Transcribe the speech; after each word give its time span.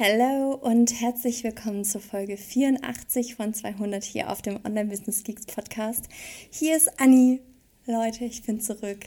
Hallo 0.00 0.54
und 0.54 1.00
herzlich 1.00 1.42
willkommen 1.42 1.84
zur 1.84 2.00
Folge 2.00 2.36
84 2.36 3.34
von 3.34 3.52
200 3.52 4.04
hier 4.04 4.30
auf 4.30 4.42
dem 4.42 4.60
Online 4.64 4.90
Business 4.90 5.24
Geeks 5.24 5.46
Podcast. 5.46 6.04
Hier 6.52 6.76
ist 6.76 7.00
Anni. 7.00 7.40
Leute, 7.84 8.24
ich 8.24 8.44
bin 8.44 8.60
zurück. 8.60 9.06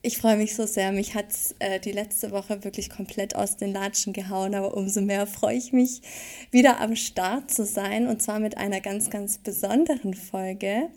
Ich 0.00 0.18
freue 0.18 0.36
mich 0.36 0.54
so 0.54 0.64
sehr. 0.64 0.92
Mich 0.92 1.16
hat 1.16 1.34
äh, 1.58 1.80
die 1.80 1.90
letzte 1.90 2.30
Woche 2.30 2.62
wirklich 2.62 2.88
komplett 2.88 3.34
aus 3.34 3.56
den 3.56 3.72
Latschen 3.72 4.12
gehauen, 4.12 4.54
aber 4.54 4.76
umso 4.76 5.00
mehr 5.00 5.26
freue 5.26 5.56
ich 5.56 5.72
mich, 5.72 6.02
wieder 6.52 6.78
am 6.78 6.94
Start 6.94 7.50
zu 7.50 7.64
sein 7.64 8.06
und 8.06 8.22
zwar 8.22 8.38
mit 8.38 8.56
einer 8.56 8.80
ganz, 8.80 9.10
ganz 9.10 9.38
besonderen 9.38 10.14
Folge, 10.14 10.88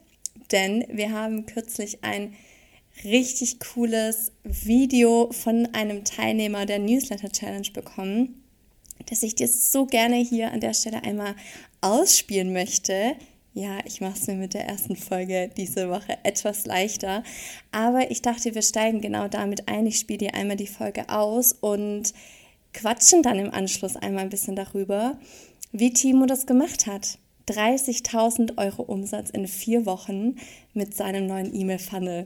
denn 0.52 0.86
wir 0.88 1.14
haben 1.14 1.48
kürzlich 1.48 2.04
ein 2.04 2.36
richtig 3.04 3.60
cooles 3.60 4.34
Video 4.44 5.32
von 5.32 5.68
einem 5.74 6.04
Teilnehmer 6.04 6.68
der 6.68 6.78
Newsletter 6.78 7.32
Challenge 7.32 7.72
bekommen 7.74 8.41
dass 9.08 9.24
ich 9.24 9.36
dir 9.36 9.48
so 9.48 9.86
gerne 9.86 10.18
hier 10.18 10.52
an 10.52 10.60
der 10.60 10.74
Stelle 10.74 11.04
einmal 11.04 11.36
ausspielen 11.82 12.54
möchte. 12.54 13.16
Ja, 13.54 13.80
ich 13.86 14.00
mache 14.00 14.18
es 14.18 14.28
mir 14.28 14.36
mit 14.36 14.54
der 14.54 14.66
ersten 14.66 14.96
Folge 14.96 15.50
diese 15.58 15.90
Woche 15.90 16.18
etwas 16.24 16.66
leichter. 16.66 17.24
Aber 17.72 18.10
ich 18.10 18.22
dachte, 18.22 18.56
wir 18.56 18.62
steigen 18.62 19.02
genau 19.02 19.28
damit 19.28 19.68
ein. 19.68 19.86
Ich 19.86 20.00
spiele 20.00 20.20
dir 20.20 20.34
einmal 20.36 20.56
die 20.56 20.68
Folge 20.68 21.10
aus 21.10 21.52
und 21.54 22.14
quatschen 22.74 23.24
dann 23.24 23.40
im 23.40 23.54
Anschluss 23.54 23.98
einmal 23.98 24.24
ein 24.24 24.30
bisschen 24.30 24.56
darüber, 24.56 25.18
wie 25.74 25.92
Timo 25.92 26.26
das 26.26 26.46
gemacht 26.46 26.88
hat. 26.88 27.18
30.000 27.50 28.58
Euro 28.58 28.84
Umsatz 28.84 29.30
in 29.30 29.48
vier 29.48 29.86
Wochen 29.86 30.38
mit 30.74 30.96
seinem 30.96 31.26
neuen 31.28 31.54
E-Mail-Funnel. 31.54 32.26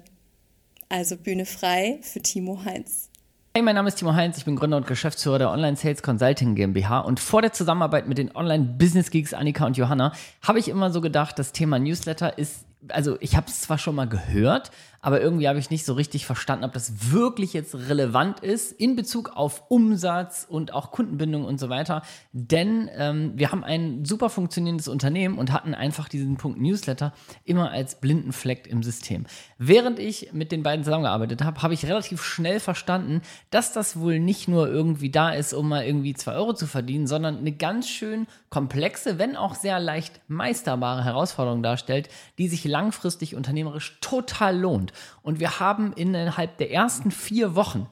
Also 0.90 1.18
Bühne 1.18 1.46
frei 1.46 1.98
für 2.02 2.22
Timo 2.22 2.64
Heinz. 2.64 3.10
Hey, 3.58 3.62
mein 3.62 3.76
Name 3.76 3.88
ist 3.88 3.96
Timo 3.96 4.14
Heinz, 4.14 4.38
ich 4.38 4.44
bin 4.44 4.58
Gründer 4.58 4.76
und 4.76 4.86
Geschäftsführer 4.86 5.38
der 5.40 5.50
Online 5.50 5.78
Sales 5.78 6.04
Consulting 6.04 6.56
GmbH 6.56 7.00
und 7.00 7.22
vor 7.22 7.42
der 7.42 7.54
Zusammenarbeit 7.54 8.06
mit 8.06 8.18
den 8.18 8.36
Online 8.36 8.66
Business 8.66 9.12
Geeks 9.12 9.34
Annika 9.34 9.66
und 9.66 9.78
Johanna 9.78 10.12
habe 10.42 10.60
ich 10.60 10.68
immer 10.68 10.92
so 10.92 11.00
gedacht, 11.00 11.40
das 11.40 11.54
Thema 11.54 11.80
Newsletter 11.80 12.38
ist, 12.38 12.66
also 12.90 13.16
ich 13.22 13.38
habe 13.38 13.48
es 13.48 13.62
zwar 13.62 13.78
schon 13.78 13.96
mal 13.96 14.10
gehört, 14.10 14.72
aber 15.06 15.22
irgendwie 15.22 15.48
habe 15.48 15.60
ich 15.60 15.70
nicht 15.70 15.86
so 15.86 15.94
richtig 15.94 16.26
verstanden, 16.26 16.66
ob 16.66 16.74
das 16.74 17.12
wirklich 17.12 17.54
jetzt 17.54 17.76
relevant 17.76 18.40
ist 18.40 18.72
in 18.72 18.96
Bezug 18.96 19.30
auf 19.36 19.62
Umsatz 19.70 20.48
und 20.50 20.74
auch 20.74 20.90
Kundenbindung 20.90 21.46
und 21.46 21.60
so 21.60 21.70
weiter. 21.70 22.02
Denn 22.32 22.90
ähm, 22.98 23.34
wir 23.36 23.52
haben 23.52 23.64
ein 23.64 24.04
super 24.04 24.32
funktionierendes 24.32 24.88
Unternehmen 24.88 25.38
und 25.38 25.54
hatten 25.54 25.76
einfach 25.76 26.10
diesen 26.10 26.38
Punkt 26.38 26.60
Newsletter 26.60 27.14
immer 27.44 27.70
als 27.70 28.02
blinden 28.02 28.32
Fleck 28.32 28.66
im 28.66 28.82
System. 28.82 29.28
Während 29.60 30.00
ich 30.00 30.34
mit 30.34 30.52
den 30.52 30.64
beiden 30.64 30.84
zusammengearbeitet 30.84 31.44
habe, 31.44 31.62
habe 31.62 31.76
ich 31.76 31.86
relativ 31.86 32.24
schnell 32.24 32.60
verstanden, 32.60 33.22
dass 33.52 33.74
das 33.74 34.00
wohl 34.00 34.20
nicht 34.20 34.48
nur 34.48 34.68
irgendwie 34.68 35.12
da 35.12 35.30
ist, 35.30 35.54
um 35.54 35.70
mal 35.70 35.86
irgendwie 35.86 36.16
zwei 36.16 36.34
Euro 36.34 36.56
zu 36.56 36.66
verdienen, 36.66 37.06
sondern 37.06 37.38
eine 37.38 37.52
ganz 37.52 37.88
schön 37.88 38.26
komplexe, 38.50 39.20
wenn 39.20 39.36
auch 39.36 39.54
sehr 39.54 39.80
leicht 39.80 40.20
meisterbare 40.28 41.06
Herausforderung 41.06 41.62
darstellt, 41.62 42.10
die 42.40 42.48
sich 42.48 42.64
langfristig 42.64 43.36
unternehmerisch 43.36 44.00
total 44.02 44.58
lohnt. 44.58 44.94
Und 45.22 45.40
wir 45.40 45.60
haben 45.60 45.94
innerhalb 45.94 46.58
der 46.58 46.72
ersten 46.72 47.12
vier 47.12 47.56
Wochen 47.56 47.88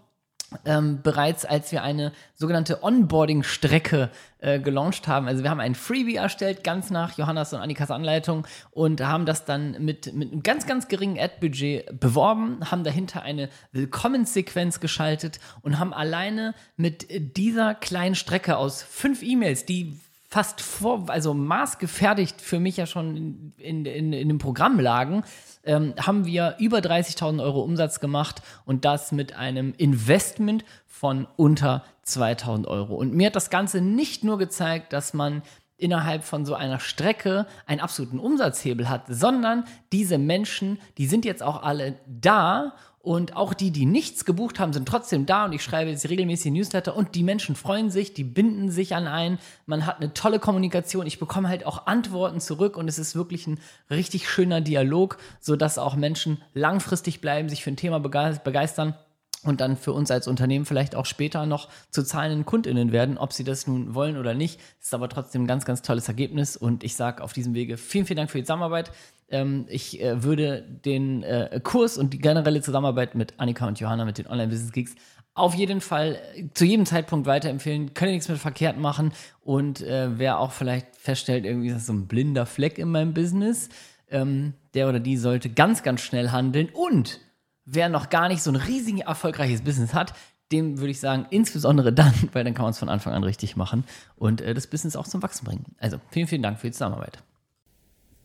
ähm, 0.66 1.02
bereits, 1.02 1.46
als 1.46 1.72
wir 1.72 1.84
eine 1.84 2.12
sogenannte 2.34 2.84
Onboarding-Strecke 2.84 4.10
äh, 4.40 4.60
gelauncht 4.60 5.08
haben. 5.08 5.28
Also 5.28 5.44
wir 5.44 5.50
haben 5.50 5.60
ein 5.60 5.76
Freebie 5.76 6.16
erstellt, 6.16 6.64
ganz 6.64 6.90
nach 6.90 7.18
Johannas 7.18 7.54
und 7.54 7.60
Annikas 7.60 7.92
Anleitung 7.92 8.48
und 8.72 9.02
haben 9.02 9.26
das 9.26 9.46
dann 9.46 9.84
mit, 9.84 10.14
mit 10.14 10.32
einem 10.32 10.44
ganz, 10.44 10.66
ganz 10.66 10.88
geringen 10.88 11.20
Ad-Budget 11.20 12.00
beworben, 12.00 12.60
haben 12.70 12.84
dahinter 12.84 13.24
eine 13.24 13.50
Willkommenssequenz 13.72 14.80
geschaltet 14.80 15.40
und 15.62 15.80
haben 15.80 15.94
alleine 15.94 16.54
mit 16.76 17.08
dieser 17.38 17.76
kleinen 17.76 18.16
Strecke 18.16 18.58
aus 18.58 18.84
fünf 18.84 19.24
E-Mails, 19.24 19.66
die 19.66 20.00
fast 20.34 20.62
vor, 20.62 21.06
also 21.10 21.36
maßgefertigt 21.36 22.42
für 22.42 22.60
mich 22.60 22.78
ja 22.78 22.88
schon 22.88 23.54
in, 23.58 23.86
in, 23.86 24.14
in, 24.14 24.28
dem 24.30 24.40
Programm 24.40 24.80
lagen, 24.80 25.24
ähm, 25.64 25.94
haben 26.00 26.26
wir 26.26 26.56
über 26.58 26.80
30.000 26.80 27.40
Euro 27.40 27.62
Umsatz 27.62 28.00
gemacht 28.00 28.42
und 28.66 28.84
das 28.84 29.12
mit 29.12 29.36
einem 29.36 29.76
Investment 29.78 30.66
von 30.88 31.28
unter 31.36 31.84
2.000 32.08 32.66
Euro. 32.66 32.96
Und 32.96 33.14
mir 33.14 33.28
hat 33.28 33.36
das 33.36 33.52
Ganze 33.52 33.80
nicht 33.80 34.24
nur 34.24 34.40
gezeigt, 34.40 34.92
dass 34.92 35.14
man 35.14 35.44
innerhalb 35.78 36.24
von 36.24 36.48
so 36.48 36.56
einer 36.56 36.80
Strecke 36.80 37.46
einen 37.68 37.82
absoluten 37.82 38.18
Umsatzhebel 38.18 38.90
hat, 38.90 39.04
sondern 39.10 39.66
diese 39.92 40.18
Menschen, 40.18 40.80
die 40.98 41.06
sind 41.06 41.26
jetzt 41.26 41.44
auch 41.44 41.62
alle 41.62 42.00
da 42.08 42.74
und 43.04 43.36
auch 43.36 43.54
die, 43.54 43.72
die 43.72 43.86
nichts 43.86 44.24
gebucht 44.24 44.62
haben, 44.62 44.72
sind 44.72 44.88
trotzdem 44.88 45.26
da 45.26 45.44
und 45.44 45.52
ich 45.52 45.62
schreibe 45.62 45.92
jetzt 45.92 46.10
regelmäßig 46.10 46.54
Newsletter 46.54 46.96
und 46.96 47.16
die 47.16 47.24
Menschen 47.24 47.58
freuen 47.58 47.92
sich, 47.92 48.14
die 48.14 48.24
binden 48.24 48.72
sich 48.72 48.96
an 48.96 49.08
einen. 49.08 49.40
Man 49.66 49.86
hat 49.86 49.98
eine 49.98 50.14
tolle 50.14 50.40
Kommunikation. 50.40 51.06
Ich 51.06 51.20
bekomme 51.20 51.50
halt 51.50 51.66
auch 51.66 51.86
Antworten 51.86 52.40
zurück 52.40 52.78
und 52.78 52.88
es 52.88 52.98
ist 52.98 53.14
wirklich 53.14 53.46
ein 53.46 53.60
richtig 53.90 54.30
schöner 54.30 54.62
Dialog, 54.62 55.18
sodass 55.42 55.78
auch 55.78 55.96
Menschen 55.96 56.42
langfristig 56.54 57.20
bleiben, 57.20 57.50
sich 57.50 57.62
für 57.62 57.72
ein 57.72 57.76
Thema 57.76 58.00
begeistern 58.00 58.96
und 59.44 59.62
dann 59.62 59.78
für 59.78 59.94
uns 59.94 60.12
als 60.12 60.28
Unternehmen 60.28 60.66
vielleicht 60.66 60.96
auch 60.96 61.06
später 61.06 61.46
noch 61.46 61.70
zu 61.90 62.04
zahlenden 62.04 62.46
KundInnen 62.46 62.92
werden, 62.92 63.18
ob 63.18 63.34
sie 63.34 63.44
das 63.44 63.68
nun 63.68 63.94
wollen 63.94 64.18
oder 64.18 64.34
nicht. 64.34 64.60
Ist 64.82 64.94
aber 64.94 65.10
trotzdem 65.10 65.44
ein 65.44 65.48
ganz, 65.48 65.66
ganz 65.66 65.82
tolles 65.82 66.08
Ergebnis 66.08 66.56
und 66.58 66.84
ich 66.84 66.96
sage 66.96 67.24
auf 67.24 67.34
diesem 67.34 67.54
Wege 67.54 67.78
vielen, 67.78 68.06
vielen 68.06 68.18
Dank 68.18 68.32
für 68.32 68.38
die 68.38 68.44
Zusammenarbeit. 68.44 68.92
Ähm, 69.30 69.66
ich 69.68 70.02
äh, 70.02 70.24
würde 70.24 70.62
den 70.62 71.24
äh, 71.24 71.60
Kurs 71.64 71.98
und 71.98 72.14
die 72.14 72.20
generelle 72.20 72.62
Zusammenarbeit 72.62 73.16
mit 73.16 73.40
Annika 73.40 73.68
und 73.68 73.80
Johanna, 73.80 74.06
mit 74.06 74.18
den 74.18 74.28
Online-Business-Geeks, 74.28 74.96
auf 75.34 75.56
jeden 75.56 75.82
Fall 75.82 76.20
äh, 76.36 76.46
zu 76.54 76.66
jedem 76.66 76.86
Zeitpunkt 76.86 77.26
weiterempfehlen. 77.26 77.94
Können 77.96 78.12
nichts 78.12 78.30
mit 78.30 78.38
verkehrt 78.38 78.78
machen. 78.78 79.12
Und 79.42 79.82
wer 79.82 80.40
auch 80.40 80.52
vielleicht 80.52 80.96
feststellt, 80.96 81.46
irgendwie 81.46 81.68
ist 81.68 81.76
das 81.76 81.86
so 81.88 81.94
ein 81.94 82.08
blinder 82.08 82.46
Fleck 82.46 82.78
in 82.78 82.90
meinem 82.90 83.14
Business, 83.14 83.68
ähm, 84.10 84.54
der 84.74 84.88
oder 84.88 85.02
die 85.02 85.18
sollte 85.18 85.50
ganz, 85.50 85.84
ganz 85.84 86.02
schnell 86.02 86.30
handeln. 86.30 86.70
Und 86.72 87.20
wer 87.66 87.90
noch 87.90 88.10
gar 88.10 88.28
nicht 88.28 88.44
so 88.44 88.52
ein 88.52 88.56
riesig 88.56 89.02
erfolgreiches 89.02 89.62
Business 89.62 89.94
hat, 89.94 90.14
dem 90.52 90.78
würde 90.78 90.92
ich 90.92 91.00
sagen, 91.00 91.26
insbesondere 91.30 91.92
dann, 91.94 92.14
weil 92.32 92.44
dann 92.44 92.54
kann 92.54 92.64
man 92.64 92.72
es 92.72 92.80
von 92.80 92.90
Anfang 92.90 93.14
an 93.14 93.24
richtig 93.24 93.56
machen 93.56 93.84
und 94.16 94.42
äh, 94.42 94.54
das 94.54 94.68
Business 94.68 94.96
auch 94.96 95.08
zum 95.08 95.22
Wachsen 95.24 95.46
bringen. 95.46 95.66
Also 95.80 95.98
vielen, 96.12 96.28
vielen 96.28 96.44
Dank 96.44 96.60
für 96.60 96.68
die 96.68 96.74
Zusammenarbeit. 96.74 97.20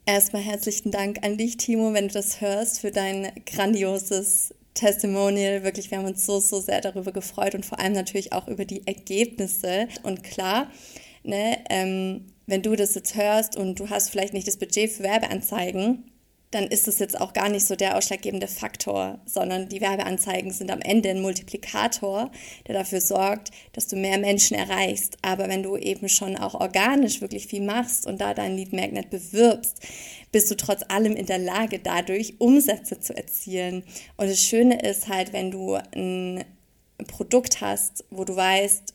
Erstmal 0.07 0.43
herzlichen 0.43 0.91
Dank 0.91 1.19
an 1.23 1.37
dich, 1.37 1.59
Timo, 1.59 1.93
wenn 1.93 2.09
du 2.09 2.15
das 2.15 2.41
hörst, 2.41 2.81
für 2.81 2.91
dein 2.91 3.31
grandioses 3.45 4.55
Testimonial. 4.73 5.65
Wirklich, 5.65 5.91
wir 5.91 5.99
haben 5.99 6.07
uns 6.07 6.25
so, 6.25 6.41
so 6.41 6.61
sehr 6.61 6.81
darüber 6.81 7.13
gefreut 7.13 7.55
und 7.55 7.67
vor 7.67 7.79
allem 7.79 7.93
natürlich 7.93 8.33
auch 8.33 8.49
über 8.49 8.65
die 8.65 8.87
Ergebnisse. 8.87 9.89
Und 10.03 10.23
klar, 10.23 10.69
ne, 11.25 11.59
ähm, 11.69 12.25
wenn 12.47 12.63
du 12.63 12.75
das 12.75 12.95
jetzt 12.95 13.17
hörst 13.17 13.57
und 13.57 13.79
du 13.81 13.91
hast 13.91 14.09
vielleicht 14.09 14.33
nicht 14.33 14.49
das 14.49 14.57
Budget 14.57 14.91
für 14.91 15.03
Werbeanzeigen, 15.03 16.11
dann 16.51 16.65
ist 16.65 16.89
es 16.89 16.99
jetzt 16.99 17.21
auch 17.21 17.35
gar 17.35 17.49
nicht 17.49 17.67
so 17.67 17.77
der 17.77 17.97
ausschlaggebende 17.97 18.49
Faktor, 18.49 19.19
sondern 19.27 19.69
die 19.69 19.83
Werbeanzeigen 19.83 20.51
sind 20.51 20.71
am 20.71 20.81
Ende 20.81 21.11
ein 21.11 21.21
Multiplikator, 21.21 22.31
der 22.67 22.75
dafür 22.75 23.03
sorgt, 23.03 23.51
dass 23.73 23.87
du 23.87 23.97
mehr 23.97 24.19
Menschen 24.19 24.57
erreichst. 24.57 25.19
Aber 25.21 25.49
wenn 25.49 25.63
du 25.63 25.77
eben 25.77 26.09
schon 26.09 26.37
auch 26.37 26.55
organisch 26.55 27.21
wirklich 27.21 27.47
viel 27.47 27.63
machst 27.63 28.07
und 28.07 28.21
da 28.21 28.33
dein 28.33 28.57
Lead 28.57 28.73
Magnet 28.73 29.11
bewirbst, 29.11 29.83
bist 30.33 30.51
du 30.51 30.57
trotz 30.57 30.83
allem 30.89 31.17
in 31.17 31.27
der 31.27 31.39
Lage, 31.39 31.79
dadurch 31.79 32.35
Umsätze 32.39 32.99
zu 32.99 33.15
erzielen. 33.15 33.85
Und 34.17 34.31
das 34.31 34.41
Schöne 34.41 34.81
ist 34.81 35.09
halt, 35.09 35.35
wenn 35.35 35.51
du 35.51 35.75
ein 35.75 36.45
Produkt 37.07 37.61
hast, 37.61 38.05
wo 38.11 38.25
du 38.25 38.35
weißt, 38.35 38.95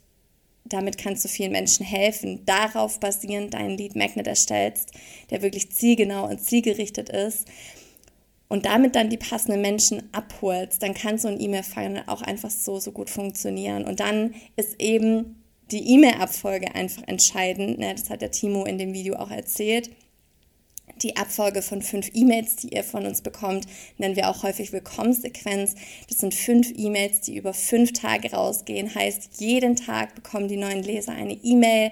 damit 0.65 0.97
kannst 0.97 1.23
du 1.25 1.29
vielen 1.29 1.51
Menschen 1.51 1.85
helfen. 1.85 2.45
Darauf 2.45 2.99
basierend 2.99 3.53
deinen 3.53 3.77
Lead 3.77 3.95
Magnet 3.95 4.27
erstellst, 4.27 4.91
der 5.29 5.41
wirklich 5.41 5.71
zielgenau 5.71 6.27
und 6.27 6.41
zielgerichtet 6.41 7.09
ist 7.09 7.47
und 8.47 8.65
damit 8.65 8.95
dann 8.95 9.09
die 9.09 9.17
passenden 9.17 9.61
Menschen 9.61 10.03
abholst, 10.11 10.83
dann 10.83 10.93
kann 10.93 11.17
so 11.17 11.27
ein 11.27 11.39
E-Mail-Funnel 11.39 12.03
auch 12.07 12.21
einfach 12.21 12.51
so, 12.51 12.79
so 12.79 12.91
gut 12.91 13.09
funktionieren. 13.09 13.83
Und 13.83 13.99
dann 13.99 14.35
ist 14.55 14.79
eben 14.79 15.43
die 15.71 15.93
E-Mail-Abfolge 15.93 16.75
einfach 16.75 17.03
entscheidend. 17.07 17.79
Ne? 17.79 17.95
Das 17.95 18.09
hat 18.09 18.21
der 18.21 18.31
Timo 18.31 18.65
in 18.65 18.77
dem 18.77 18.93
Video 18.93 19.15
auch 19.15 19.31
erzählt 19.31 19.89
die 21.01 21.17
Abfolge 21.17 21.61
von 21.61 21.81
fünf 21.81 22.09
E-Mails, 22.13 22.55
die 22.57 22.69
ihr 22.69 22.83
von 22.83 23.05
uns 23.05 23.21
bekommt, 23.21 23.65
nennen 23.97 24.15
wir 24.15 24.29
auch 24.29 24.43
häufig 24.43 24.71
Willkommenssequenz. 24.71 25.75
Das 26.07 26.19
sind 26.19 26.33
fünf 26.33 26.71
E-Mails, 26.75 27.21
die 27.21 27.35
über 27.35 27.53
fünf 27.53 27.93
Tage 27.93 28.31
rausgehen. 28.31 28.93
Heißt, 28.93 29.39
jeden 29.39 29.75
Tag 29.75 30.15
bekommen 30.15 30.47
die 30.47 30.57
neuen 30.57 30.83
Leser 30.83 31.13
eine 31.13 31.33
E-Mail. 31.33 31.91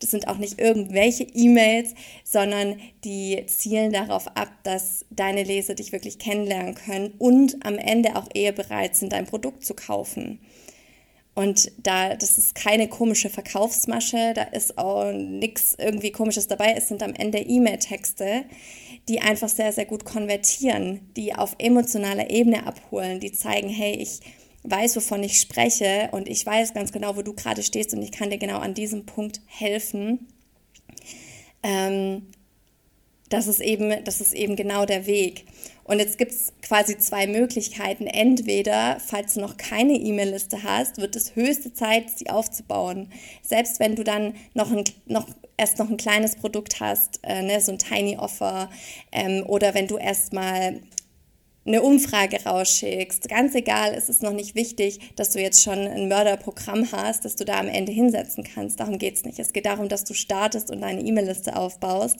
Das 0.00 0.10
sind 0.10 0.28
auch 0.28 0.38
nicht 0.38 0.60
irgendwelche 0.60 1.24
E-Mails, 1.24 1.94
sondern 2.24 2.78
die 3.04 3.44
zielen 3.46 3.92
darauf 3.92 4.28
ab, 4.36 4.48
dass 4.62 5.04
deine 5.10 5.42
Leser 5.42 5.74
dich 5.74 5.92
wirklich 5.92 6.18
kennenlernen 6.18 6.74
können 6.74 7.14
und 7.18 7.64
am 7.66 7.78
Ende 7.78 8.16
auch 8.16 8.28
eher 8.32 8.52
bereit 8.52 8.94
sind, 8.94 9.12
dein 9.12 9.26
Produkt 9.26 9.64
zu 9.64 9.74
kaufen. 9.74 10.38
Und 11.38 11.70
da, 11.80 12.16
das 12.16 12.36
ist 12.36 12.56
keine 12.56 12.88
komische 12.88 13.30
Verkaufsmasche, 13.30 14.32
da 14.34 14.42
ist 14.42 14.76
auch 14.76 15.12
nichts 15.12 15.76
irgendwie 15.78 16.10
komisches 16.10 16.48
dabei. 16.48 16.74
Es 16.76 16.88
sind 16.88 17.00
am 17.00 17.14
Ende 17.14 17.38
E-Mail-Texte, 17.38 18.42
die 19.06 19.20
einfach 19.20 19.48
sehr, 19.48 19.72
sehr 19.72 19.84
gut 19.84 20.04
konvertieren, 20.04 20.98
die 21.16 21.36
auf 21.36 21.54
emotionaler 21.60 22.28
Ebene 22.30 22.66
abholen, 22.66 23.20
die 23.20 23.30
zeigen, 23.30 23.68
hey, 23.68 23.94
ich 23.94 24.18
weiß, 24.64 24.96
wovon 24.96 25.22
ich 25.22 25.38
spreche 25.38 26.08
und 26.10 26.28
ich 26.28 26.44
weiß 26.44 26.74
ganz 26.74 26.90
genau, 26.90 27.14
wo 27.14 27.22
du 27.22 27.34
gerade 27.34 27.62
stehst 27.62 27.94
und 27.94 28.02
ich 28.02 28.10
kann 28.10 28.30
dir 28.30 28.38
genau 28.38 28.58
an 28.58 28.74
diesem 28.74 29.06
Punkt 29.06 29.40
helfen. 29.46 30.26
Ähm, 31.62 32.26
das 33.28 33.46
ist 33.46 33.60
eben, 33.60 34.04
das 34.04 34.20
ist 34.20 34.34
eben 34.34 34.56
genau 34.56 34.84
der 34.86 35.06
Weg. 35.06 35.44
Und 35.84 36.00
jetzt 36.00 36.18
gibt 36.18 36.32
es 36.32 36.52
quasi 36.60 36.98
zwei 36.98 37.26
Möglichkeiten. 37.26 38.06
Entweder, 38.06 38.98
falls 39.00 39.34
du 39.34 39.40
noch 39.40 39.56
keine 39.56 39.94
E-Mail-Liste 39.94 40.62
hast, 40.62 40.98
wird 40.98 41.16
es 41.16 41.34
höchste 41.34 41.72
Zeit, 41.72 42.10
sie 42.14 42.28
aufzubauen. 42.28 43.10
Selbst 43.42 43.80
wenn 43.80 43.96
du 43.96 44.04
dann 44.04 44.34
noch, 44.52 44.70
ein, 44.70 44.84
noch 45.06 45.26
erst 45.56 45.78
noch 45.78 45.88
ein 45.88 45.96
kleines 45.96 46.36
Produkt 46.36 46.80
hast, 46.80 47.20
äh, 47.22 47.42
ne, 47.42 47.60
so 47.62 47.72
ein 47.72 47.78
Tiny 47.78 48.18
Offer, 48.18 48.68
ähm, 49.12 49.44
oder 49.46 49.72
wenn 49.72 49.86
du 49.86 49.96
erstmal 49.96 50.80
eine 51.68 51.82
Umfrage 51.82 52.42
rausschickst. 52.44 53.28
Ganz 53.28 53.54
egal, 53.54 53.94
es 53.94 54.08
ist 54.08 54.22
noch 54.22 54.32
nicht 54.32 54.54
wichtig, 54.54 54.98
dass 55.16 55.30
du 55.30 55.40
jetzt 55.40 55.62
schon 55.62 55.78
ein 55.78 56.08
Mörderprogramm 56.08 56.90
hast, 56.92 57.24
das 57.24 57.36
du 57.36 57.44
da 57.44 57.60
am 57.60 57.68
Ende 57.68 57.92
hinsetzen 57.92 58.42
kannst. 58.42 58.80
Darum 58.80 58.98
geht 58.98 59.16
es 59.16 59.24
nicht. 59.24 59.38
Es 59.38 59.52
geht 59.52 59.66
darum, 59.66 59.88
dass 59.88 60.04
du 60.04 60.14
startest 60.14 60.70
und 60.70 60.80
deine 60.80 61.02
E-Mail-Liste 61.02 61.56
aufbaust 61.56 62.18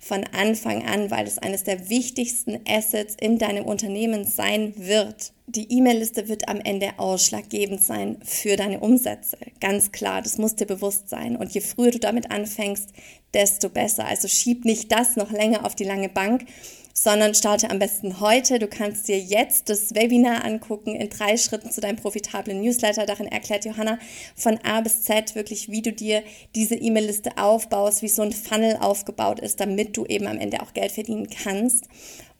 von 0.00 0.24
Anfang 0.32 0.86
an, 0.86 1.10
weil 1.10 1.26
es 1.26 1.38
eines 1.38 1.64
der 1.64 1.88
wichtigsten 1.88 2.60
Assets 2.68 3.16
in 3.20 3.38
deinem 3.38 3.64
Unternehmen 3.64 4.24
sein 4.24 4.74
wird. 4.76 5.32
Die 5.46 5.70
E-Mail-Liste 5.70 6.28
wird 6.28 6.48
am 6.48 6.60
Ende 6.60 6.92
ausschlaggebend 6.96 7.82
sein 7.82 8.18
für 8.24 8.56
deine 8.56 8.80
Umsätze. 8.80 9.36
Ganz 9.60 9.92
klar, 9.92 10.22
das 10.22 10.38
muss 10.38 10.54
dir 10.54 10.66
bewusst 10.66 11.08
sein. 11.08 11.36
Und 11.36 11.52
je 11.52 11.60
früher 11.60 11.90
du 11.90 11.98
damit 11.98 12.30
anfängst, 12.30 12.90
desto 13.34 13.68
besser. 13.68 14.06
Also 14.06 14.28
schieb 14.28 14.64
nicht 14.64 14.90
das 14.92 15.16
noch 15.16 15.32
länger 15.32 15.66
auf 15.66 15.74
die 15.74 15.84
lange 15.84 16.08
Bank, 16.08 16.46
sondern 16.94 17.34
starte 17.34 17.70
am 17.70 17.80
besten 17.80 18.20
heute. 18.20 18.58
Du 18.60 18.68
kannst 18.68 19.08
dir 19.08 19.18
jetzt 19.18 19.68
das 19.68 19.94
Webinar 19.94 20.44
angucken 20.44 20.94
in 20.94 21.10
drei 21.10 21.36
Schritten 21.36 21.70
zu 21.70 21.80
deinem 21.80 21.96
profitablen 21.96 22.62
Newsletter. 22.62 23.04
Darin 23.04 23.26
erklärt 23.26 23.64
Johanna 23.64 23.98
von 24.36 24.58
A 24.62 24.80
bis 24.80 25.02
Z 25.02 25.34
wirklich, 25.34 25.68
wie 25.70 25.82
du 25.82 25.92
dir 25.92 26.22
diese 26.54 26.76
E-Mail-Liste 26.76 27.36
aufbaust, 27.36 28.02
wie 28.02 28.08
so 28.08 28.22
ein 28.22 28.32
Funnel 28.32 28.76
aufgebaut 28.80 29.40
ist, 29.40 29.58
damit 29.60 29.96
du 29.96 30.06
eben 30.06 30.28
am 30.28 30.38
Ende 30.38 30.62
auch 30.62 30.72
Geld 30.72 30.92
verdienen 30.92 31.28
kannst. 31.28 31.88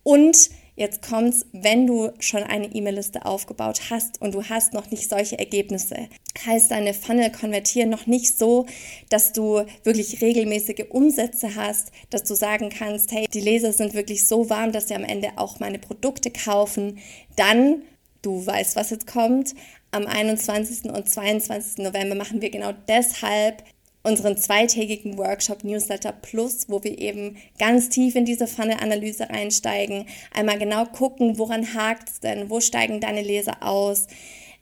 Und 0.05 0.51
Jetzt 0.77 1.03
kommt's, 1.03 1.47
wenn 1.53 1.87
du 1.87 2.11
schon 2.19 2.43
eine 2.43 2.67
E-Mail-Liste 2.67 3.25
aufgebaut 3.27 3.81
hast 3.91 4.21
und 4.21 4.35
du 4.35 4.43
hast 4.43 4.73
noch 4.73 4.91
nicht 4.91 5.09
solche 5.09 5.39
Ergebnisse, 5.39 6.09
heißt 6.45 6.73
deine 6.73 6.95
Funnel 6.95 7.31
konvertieren 7.31 7.91
noch 7.91 8.07
nicht 8.07 8.37
so, 8.37 8.67
dass 9.09 9.33
du 9.33 9.65
wirklich 9.85 10.21
regelmäßige 10.21 10.87
Umsätze 10.91 11.55
hast, 11.55 11.93
dass 12.11 12.25
du 12.25 12.35
sagen 12.35 12.71
kannst, 12.71 13.13
hey, 13.13 13.27
die 13.33 13.41
Leser 13.41 13.73
sind 13.73 13.95
wirklich 13.95 14.27
so 14.27 14.51
warm, 14.51 14.73
dass 14.73 14.89
sie 14.89 14.95
am 14.95 15.05
Ende 15.05 15.31
auch 15.37 15.61
meine 15.61 15.79
Produkte 15.79 16.33
kaufen, 16.33 16.99
dann 17.37 17.83
du 18.23 18.45
weißt, 18.45 18.75
was 18.77 18.91
jetzt 18.91 19.07
kommt. 19.07 19.55
Am 19.91 20.07
21. 20.07 20.91
und 20.91 21.09
22. 21.09 21.85
November 21.85 22.17
machen 22.17 22.43
wir 22.43 22.51
genau 22.51 22.73
deshalb 22.89 23.63
unseren 24.05 24.37
zweitägigen 24.37 25.19
Workshop 25.19 25.65
Newsletter 25.65 26.13
Plus, 26.13 26.69
wo 26.69 26.85
wir 26.85 26.99
eben 26.99 27.37
ganz 27.59 27.89
tief 27.89 28.15
in 28.15 28.27
diese 28.27 28.47
Funnel-Analyse 28.47 29.31
einsteigen, 29.31 30.05
einmal 30.33 30.59
genau 30.59 30.85
gucken, 30.85 31.39
woran 31.39 31.75
hakt 31.75 32.11
es 32.11 32.21
denn, 32.21 32.51
wo 32.51 32.61
steigen 32.61 33.01
deine 33.01 33.23
Leser 33.23 33.63
aus, 33.63 34.07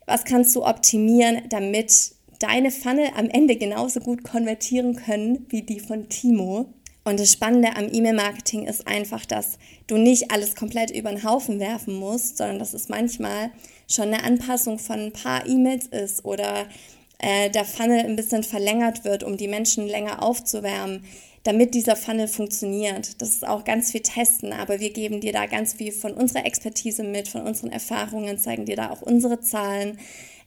was 0.07 0.23
kannst 0.23 0.55
du 0.55 0.65
optimieren, 0.65 1.43
damit 1.49 2.15
deine 2.39 2.71
Funnel 2.71 3.09
am 3.15 3.29
Ende 3.29 3.57
genauso 3.57 3.99
gut 3.99 4.23
konvertieren 4.23 4.95
können 4.95 5.45
wie 5.49 5.61
die 5.61 5.79
von 5.79 6.09
Timo. 6.09 6.73
Und 7.05 7.19
das 7.19 7.33
Spannende 7.33 7.75
am 7.75 7.89
E-Mail-Marketing 7.91 8.65
ist 8.65 8.87
einfach, 8.87 9.25
dass 9.25 9.57
du 9.87 9.97
nicht 9.97 10.31
alles 10.31 10.55
komplett 10.55 10.89
über 10.89 11.09
den 11.09 11.25
Haufen 11.25 11.59
werfen 11.59 11.95
musst, 11.95 12.37
sondern 12.37 12.59
dass 12.59 12.73
es 12.73 12.87
manchmal 12.87 13.51
schon 13.89 14.13
eine 14.13 14.23
Anpassung 14.23 14.79
von 14.79 14.99
ein 14.99 15.11
paar 15.11 15.45
E-Mails 15.45 15.87
ist 15.87 16.23
oder 16.23 16.65
äh, 17.23 17.49
der 17.49 17.63
Funnel 17.63 17.99
ein 17.99 18.17
bisschen 18.17 18.43
verlängert 18.43 19.05
wird, 19.05 19.23
um 19.23 19.37
die 19.37 19.47
Menschen 19.47 19.87
länger 19.87 20.21
aufzuwärmen, 20.21 21.05
damit 21.43 21.73
dieser 21.73 21.95
Funnel 21.95 22.27
funktioniert. 22.27 23.21
Das 23.21 23.29
ist 23.29 23.47
auch 23.47 23.63
ganz 23.63 23.91
viel 23.91 24.01
Testen, 24.01 24.51
aber 24.51 24.81
wir 24.81 24.91
geben 24.91 25.21
dir 25.21 25.31
da 25.31 25.45
ganz 25.45 25.73
viel 25.73 25.93
von 25.93 26.13
unserer 26.13 26.45
Expertise 26.45 27.03
mit, 27.03 27.29
von 27.29 27.41
unseren 27.43 27.71
Erfahrungen, 27.71 28.37
zeigen 28.37 28.65
dir 28.65 28.75
da 28.75 28.89
auch 28.89 29.01
unsere 29.01 29.39
Zahlen, 29.39 29.99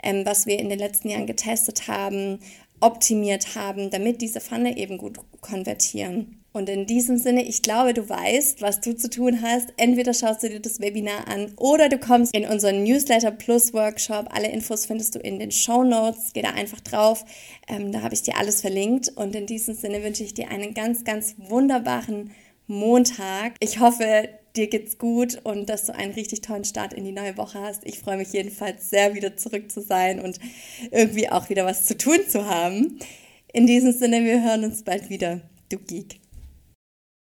ähm, 0.02 0.26
was 0.26 0.44
wir 0.44 0.58
in 0.58 0.69
den 0.69 0.78
letzten 0.78 1.08
Jahren 1.08 1.26
getestet 1.26 1.88
haben, 1.88 2.40
optimiert 2.81 3.55
haben, 3.55 3.88
damit 3.88 4.20
diese 4.20 4.40
Funnel 4.40 4.78
eben 4.78 4.99
gut 4.99 5.19
konvertieren. 5.40 6.44
Und 6.56 6.70
in 6.70 6.86
diesem 6.86 7.18
Sinne, 7.18 7.44
ich 7.44 7.60
glaube, 7.60 7.92
du 7.92 8.08
weißt, 8.08 8.62
was 8.62 8.80
du 8.80 8.96
zu 8.96 9.10
tun 9.10 9.42
hast. 9.42 9.74
Entweder 9.76 10.14
schaust 10.14 10.42
du 10.42 10.48
dir 10.48 10.58
das 10.58 10.80
Webinar 10.80 11.28
an 11.28 11.52
oder 11.58 11.90
du 11.90 11.98
kommst 11.98 12.34
in 12.34 12.46
unseren 12.46 12.82
Newsletter 12.82 13.30
Plus 13.30 13.74
Workshop. 13.74 14.28
Alle 14.30 14.50
Infos 14.50 14.86
findest 14.86 15.14
du 15.14 15.18
in 15.18 15.38
den 15.38 15.50
Show 15.50 15.84
Notes. 15.84 16.32
Geh 16.32 16.40
da 16.40 16.52
einfach 16.52 16.80
drauf. 16.80 17.26
Ähm, 17.68 17.92
da 17.92 18.00
habe 18.00 18.14
ich 18.14 18.22
dir 18.22 18.38
alles 18.38 18.62
verlinkt. 18.62 19.12
Und 19.16 19.36
in 19.36 19.44
diesem 19.44 19.74
Sinne 19.74 20.02
wünsche 20.02 20.24
ich 20.24 20.32
dir 20.32 20.48
einen 20.48 20.72
ganz, 20.72 21.04
ganz 21.04 21.34
wunderbaren 21.36 22.30
Montag. 22.66 23.56
Ich 23.60 23.78
hoffe, 23.78 24.30
dir 24.56 24.68
geht's 24.68 24.96
gut 24.96 25.38
und 25.44 25.68
dass 25.68 25.84
du 25.84 25.94
einen 25.94 26.14
richtig 26.14 26.40
tollen 26.40 26.64
Start 26.64 26.94
in 26.94 27.04
die 27.04 27.12
neue 27.12 27.36
Woche 27.36 27.60
hast. 27.60 27.84
Ich 27.84 27.98
freue 27.98 28.16
mich 28.16 28.32
jedenfalls 28.32 28.88
sehr, 28.88 29.14
wieder 29.14 29.36
zurück 29.36 29.70
zu 29.70 29.82
sein 29.82 30.20
und 30.20 30.40
irgendwie 30.90 31.28
auch 31.28 31.50
wieder 31.50 31.66
was 31.66 31.84
zu 31.84 31.98
tun 31.98 32.20
zu 32.26 32.46
haben. 32.46 32.98
In 33.52 33.66
diesem 33.66 33.92
Sinne, 33.92 34.24
wir 34.24 34.42
hören 34.42 34.64
uns 34.64 34.84
bald 34.84 35.10
wieder. 35.10 35.42
Du 35.68 35.76
Geek. 35.76 36.25